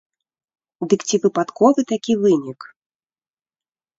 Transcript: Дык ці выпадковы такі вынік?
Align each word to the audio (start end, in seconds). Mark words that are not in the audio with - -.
Дык 0.93 1.01
ці 1.09 1.15
выпадковы 1.25 1.81
такі 1.91 2.13
вынік? 2.23 2.59